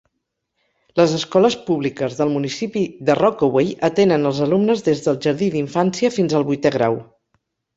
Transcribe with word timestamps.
Les 0.99 1.11
escoles 1.17 1.57
públiques 1.67 2.15
del 2.21 2.31
municipi 2.39 2.83
de 3.11 3.17
Rockaway 3.21 3.69
atenen 3.91 4.25
els 4.31 4.41
alumnes 4.49 4.83
des 4.91 5.05
del 5.07 5.21
jardí 5.27 5.51
d'infància 5.57 6.13
fins 6.17 6.39
al 6.41 6.49
vuitè 6.51 6.75
grau. 6.79 6.99